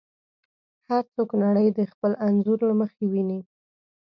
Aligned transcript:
هر 0.87 1.03
څوک 1.13 1.29
نړۍ 1.43 1.67
د 1.77 1.79
خپل 1.91 2.11
انځور 2.27 2.59
له 2.69 2.73
مخې 2.81 3.03
ویني. 3.11 3.39